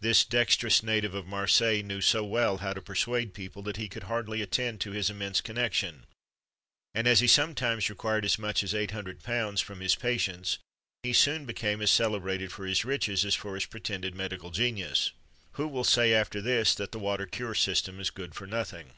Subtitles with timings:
[0.00, 4.02] This dexterous native of Marseilles knew so well how to persuade people, that he could
[4.10, 6.06] hardly attend to his immense connection;
[6.92, 10.58] and as he sometimes required as much as £800 from his patients,[XXV
[11.04, 15.12] 43] he soon became as celebrated for his riches as for his pretended medical genius.
[15.52, 18.94] Who will say, after this, that the water cure system is good for nothing?